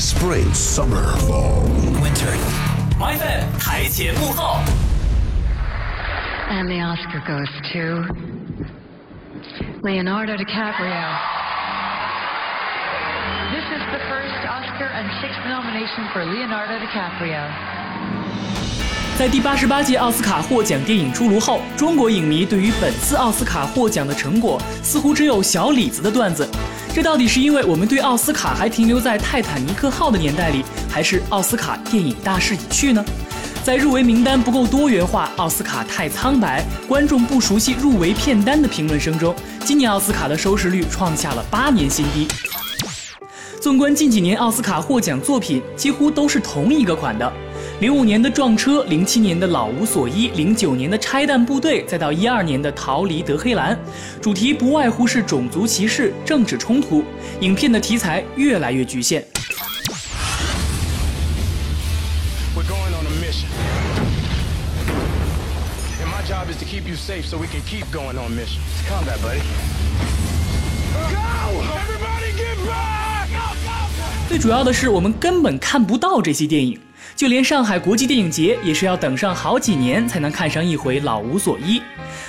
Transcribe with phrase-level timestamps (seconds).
[0.00, 1.62] spring, summer, fall,
[2.02, 2.32] winter.
[2.98, 3.44] My bad.
[6.48, 8.04] And the Oscar goes to
[9.82, 11.18] Leonardo DiCaprio.
[13.52, 17.50] This is the first Oscar and sixth nomination for Leonardo DiCaprio.
[19.18, 26.46] 在第八十八届奥斯卡获奖电影出炉后，中国影迷对于本次奥斯卡获奖的成果，似乎只有小李子的段子。
[26.96, 33.04] 这到底是因为我们对奥斯卡还停留在泰坦尼克号的年代里，还是奥斯卡电影大势已去呢？
[33.62, 42.26] 在入围名单不够多元化、奥斯卡太苍白、观众不熟悉入围片单的评论声中，今年奥斯卡的收视率创下了八年新低。
[43.66, 47.32] 纵观近几年奥斯卡获奖作品，几乎都是同一个款的。
[47.80, 53.76] 零五年的撞车，零七年的老无所依，零九年的拆弹部队，再到一二年的逃离德黑兰，
[54.22, 57.02] 主题不外乎是种族歧视、政治冲突，
[57.40, 59.26] 影片的题材越来越局限。
[74.28, 76.78] 最主要的是，我们根本看不到这些电影，
[77.14, 81.78] 就连上海国际电影节也是要等上好几年才能看上一回《老无所依》。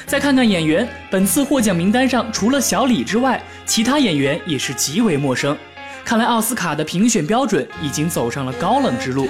[0.05, 5.57] 再看看演员，本次获奖名单上除了小李之外，其他演员也是极为陌生。
[6.05, 9.27] 看来奥斯卡的评选标准已经走上了高冷之路。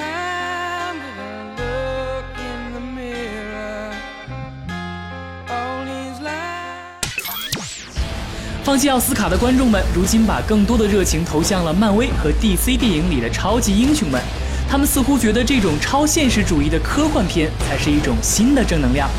[8.68, 14.22] 放弃奥斯卡的观众们，如今把更多的热情投向了漫威和 DC 电影里的超级英雄们。
[14.70, 19.10] 他们似乎觉得这种超现实主义的科幻片才是一种新的正能量，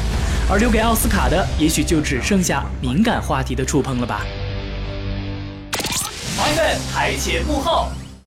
[0.50, 4.20] 而留给奥斯卡的，也许就只剩下敏感话题的触碰了吧。
[6.36, 7.88] 朋友们台前幕后。